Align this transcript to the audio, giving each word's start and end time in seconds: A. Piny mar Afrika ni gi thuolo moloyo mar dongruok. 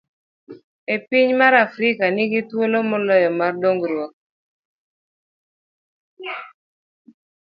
A. 0.93 0.95
Piny 1.09 1.29
mar 1.41 1.53
Afrika 1.67 2.05
ni 2.11 2.23
gi 2.31 2.41
thuolo 2.49 2.77
moloyo 2.89 3.29
mar 3.39 3.53
dongruok. 3.61 4.13